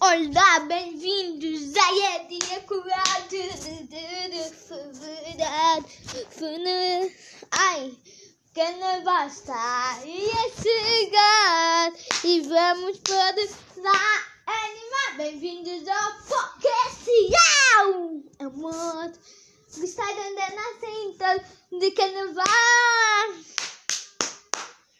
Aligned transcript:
Olá, 0.00 0.60
bem-vindos 0.60 1.74
a 1.76 2.16
Edinha 2.20 2.60
Curado. 2.60 3.36
Ai, 7.50 7.96
carnaval 8.54 9.26
está 9.26 9.54
a 9.54 10.00
chegar 10.62 11.92
e 12.22 12.40
vamos 12.42 12.98
todos 13.00 13.50
lá 13.78 14.26
animar. 14.46 15.16
Bem-vindos 15.16 15.88
ao 15.88 16.12
podcast 16.12 17.10
Amor. 18.38 19.12
Gostaram 19.76 20.34
da 20.36 20.50
nossa 20.50 20.86
intro 20.86 21.78
de 21.80 21.90
carnaval? 21.90 22.44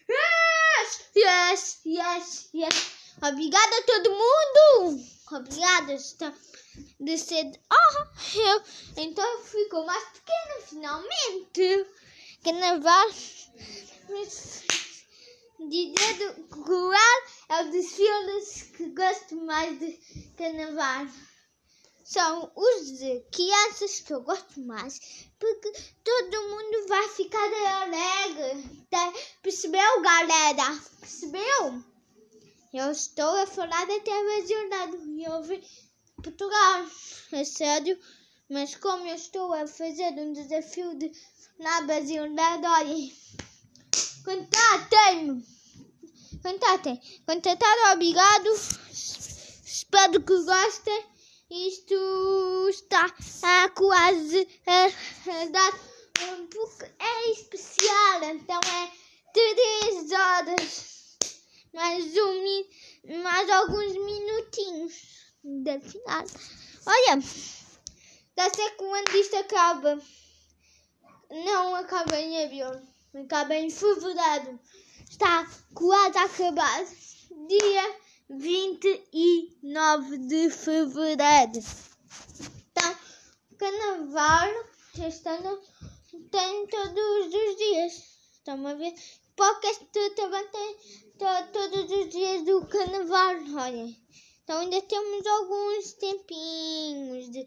Yes, 0.08 1.00
yes, 1.14 1.78
yes, 1.86 2.48
yes. 2.52 2.87
Obrigada 3.20 3.78
a 3.78 3.82
todo 3.82 4.10
mundo. 4.10 5.04
Obrigada 5.32 5.96
de 7.00 7.18
ser. 7.18 7.50
Oh, 7.68 8.38
eu. 8.38 8.62
Então 8.96 9.42
ficou 9.42 9.84
mais 9.84 10.04
pequeno 10.10 10.62
finalmente. 10.68 11.86
Carnaval. 12.44 13.08
Dizer 15.68 16.14
do 16.18 16.62
rural 16.62 17.22
é 17.48 17.62
um 17.62 17.70
dos 17.72 17.92
filmes 17.92 18.62
que 18.76 18.86
gosto 18.90 19.36
mais 19.36 19.76
de 19.80 19.92
carnaval. 20.36 21.08
São 22.04 22.52
os 22.54 22.98
de 22.98 23.20
crianças 23.32 24.00
que 24.00 24.14
eu 24.14 24.22
gosto 24.22 24.60
mais, 24.60 24.98
porque 25.40 25.72
todo 26.04 26.48
mundo 26.48 26.86
vai 26.86 27.08
ficar 27.08 27.82
alegre. 27.82 28.86
Tá? 28.88 29.12
Percebeu, 29.42 30.00
galera? 30.00 30.80
Percebeu? 31.00 31.84
Eu 32.70 32.90
estou 32.90 33.30
a 33.40 33.46
falar 33.46 33.86
da 33.86 33.98
televisionado 34.00 34.98
e 35.18 35.26
ouvi 35.30 35.66
Portugal. 36.22 36.86
É 37.32 37.42
sério. 37.42 37.98
Mas 38.50 38.74
como 38.74 39.06
eu 39.06 39.14
estou 39.14 39.54
a 39.54 39.66
fazer 39.66 40.12
um 40.18 40.34
desafio 40.34 40.94
de 40.98 41.10
na 41.58 41.80
Brasilidade, 41.80 42.66
olhem. 42.66 43.16
Contatem-me. 44.22 45.42
Contatem. 46.42 47.00
Contatado, 47.26 47.94
obrigado. 47.94 48.50
Espero 48.92 50.22
que 50.22 50.44
gostem. 50.44 51.06
Isto 51.50 52.68
está 52.68 53.06
a 53.06 53.70
quase 53.70 54.46
a, 54.66 55.40
a 55.40 55.44
dar 55.46 55.72
um 56.34 56.46
pouco. 56.48 56.84
É 56.98 57.30
especial, 57.30 58.24
então 58.24 58.60
é 58.60 58.92
três 59.32 60.12
horas 60.12 60.97
mais 61.78 62.04
um 62.16 63.22
mais 63.22 63.48
alguns 63.48 63.92
minutinhos 63.92 64.94
da 65.44 65.78
final. 65.78 66.24
Olha, 66.84 67.20
já 68.36 68.50
sei 68.50 68.70
quando 68.70 69.14
isto 69.14 69.36
acaba. 69.36 70.02
Não 71.30 71.76
acaba 71.76 72.18
em 72.18 72.42
abril, 72.42 72.82
acaba 73.14 73.54
em 73.54 73.70
fevereiro. 73.70 74.58
Está 75.08 75.48
quase 75.72 76.18
a 76.18 76.24
acabar. 76.24 76.84
Dia 77.46 77.96
29 78.28 80.18
de 80.18 80.50
fevereiro. 80.50 81.64
Então, 82.72 82.96
carnaval 83.56 84.48
este 85.00 85.28
ano 85.28 85.60
tem 86.32 86.66
todos 86.66 87.26
os 87.32 87.56
dias. 87.56 87.92
Estão 88.32 88.66
a 88.66 88.74
ver? 88.74 88.94
Podcast 89.38 89.86
também 90.16 90.48
tem 90.48 90.76
todos 91.52 91.92
os 91.92 92.08
dias 92.08 92.42
do 92.44 92.66
carnaval, 92.66 93.36
olha. 93.54 93.86
Então 94.42 94.58
ainda 94.58 94.82
temos 94.82 95.24
alguns 95.24 95.92
tempinhos 95.92 97.30
de 97.30 97.46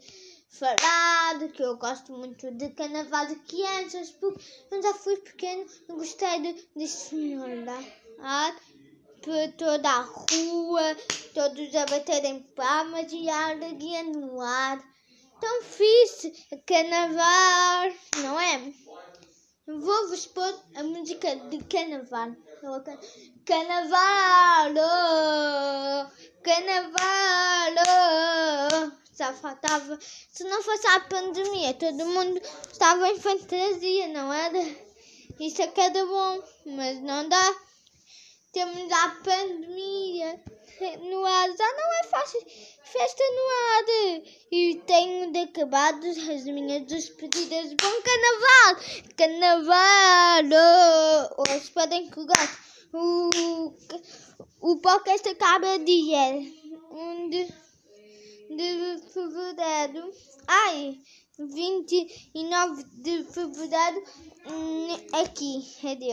falar, 0.51 1.37
de 1.39 1.49
que 1.49 1.61
eu 1.61 1.75
gosto 1.75 2.13
muito 2.13 2.49
de 2.51 2.69
carnaval 2.69 3.27
de 3.27 3.35
crianças, 3.35 4.09
porque 4.09 4.41
eu 4.71 4.81
já 4.81 4.93
fui 4.93 5.17
pequeno 5.17 5.65
e 5.89 5.91
gostei 5.91 6.39
de, 6.39 6.53
de 6.77 7.37
olhar 7.37 8.55
por 9.21 9.53
toda 9.57 9.89
a 9.89 10.01
rua, 10.01 10.95
todos 11.33 11.75
a 11.75 11.85
baterem 11.87 12.39
palmas 12.55 13.11
e 13.11 13.29
a 13.29 13.49
alegria 13.49 14.03
no 14.03 14.39
ar. 14.39 14.81
Tão 15.41 15.63
fixe, 15.63 16.31
carnaval, 16.65 17.91
não 18.23 18.39
é? 18.39 18.80
Vou-vos 19.81 20.27
pôr 20.27 20.53
a 20.75 20.83
música 20.83 21.35
de 21.49 21.57
carnaval. 21.63 22.35
Carnaval, 23.45 24.75
carnaval. 26.43 27.81
Só 29.11 29.33
faltava. 29.33 29.97
Se 29.99 30.43
não 30.43 30.61
fosse 30.61 30.85
a 30.85 30.99
pandemia, 30.99 31.73
todo 31.73 32.05
mundo 32.05 32.39
estava 32.71 33.09
em 33.09 33.19
fantasia, 33.19 34.07
não 34.09 34.31
era? 34.31 34.59
Isso 35.39 35.63
é 35.63 35.67
que 35.67 35.81
era 35.81 36.05
bom, 36.05 36.43
mas 36.67 37.01
não 37.01 37.27
dá. 37.27 37.55
Temos 38.53 38.91
a 38.91 39.09
pandemia 39.23 40.39
no 40.81 41.25
ar. 41.25 41.49
Já 41.55 41.71
não 41.73 41.93
é 41.93 42.03
fácil. 42.05 42.41
Festa 42.83 43.23
no 43.23 43.41
ar. 43.77 43.85
E 44.51 44.81
tenho 44.85 45.31
de 45.31 45.39
acabar 45.39 45.93
as 45.93 46.45
minhas 46.45 46.85
despedidas. 46.87 47.73
Bom 47.73 48.01
carnaval! 48.01 48.75
Carnaval! 49.15 50.43
Hoje 51.37 51.71
podem 51.71 52.09
que 52.09 52.19
O, 52.93 53.73
o 54.59 54.77
podcast 54.77 55.29
acaba 55.29 55.79
dia 55.79 56.33
1 56.91 57.29
de, 57.29 57.45
de 58.55 59.01
fevereiro. 59.13 60.11
Ai! 60.47 60.97
29 61.39 62.83
de 63.01 63.23
fevereiro 63.23 64.03
hum, 64.47 64.97
aqui. 65.13 65.63
Adeus. 65.83 66.09